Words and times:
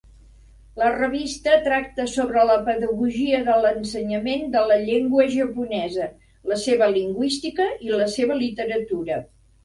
La 0.81 0.85
revista 0.91 1.57
tracta 1.65 2.05
sobre 2.13 2.45
la 2.51 2.55
pedagogia 2.69 3.41
de 3.49 3.57
l'ensenyament 3.65 4.47
de 4.55 4.63
la 4.71 4.77
llengua 4.87 5.25
japonesa, 5.33 6.07
la 6.53 6.57
seva 6.63 6.87
lingüística 6.95 7.67
i 7.89 7.93
la 8.01 8.09
seva 8.15 8.39
literatura. 8.41 9.19